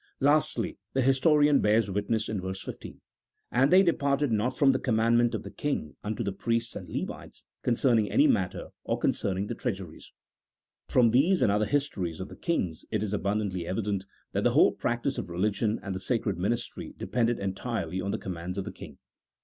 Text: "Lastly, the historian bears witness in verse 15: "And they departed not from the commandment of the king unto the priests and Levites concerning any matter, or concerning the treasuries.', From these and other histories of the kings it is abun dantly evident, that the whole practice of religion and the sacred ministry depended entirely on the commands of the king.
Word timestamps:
"Lastly, 0.19 0.79
the 0.93 1.03
historian 1.03 1.59
bears 1.61 1.91
witness 1.91 2.27
in 2.27 2.41
verse 2.41 2.59
15: 2.59 3.01
"And 3.51 3.71
they 3.71 3.83
departed 3.83 4.31
not 4.31 4.57
from 4.57 4.71
the 4.71 4.79
commandment 4.79 5.35
of 5.35 5.43
the 5.43 5.51
king 5.51 5.95
unto 6.03 6.23
the 6.23 6.31
priests 6.31 6.75
and 6.75 6.89
Levites 6.89 7.45
concerning 7.61 8.09
any 8.09 8.25
matter, 8.25 8.69
or 8.83 8.97
concerning 8.97 9.45
the 9.45 9.53
treasuries.', 9.53 10.11
From 10.87 11.11
these 11.11 11.43
and 11.43 11.51
other 11.51 11.67
histories 11.67 12.19
of 12.19 12.29
the 12.29 12.35
kings 12.35 12.83
it 12.89 13.03
is 13.03 13.13
abun 13.13 13.43
dantly 13.47 13.65
evident, 13.65 14.07
that 14.31 14.43
the 14.43 14.53
whole 14.53 14.71
practice 14.71 15.19
of 15.19 15.29
religion 15.29 15.79
and 15.83 15.93
the 15.93 15.99
sacred 15.99 16.35
ministry 16.39 16.95
depended 16.97 17.37
entirely 17.39 18.01
on 18.01 18.09
the 18.09 18.17
commands 18.17 18.57
of 18.57 18.65
the 18.65 18.71
king. 18.73 18.97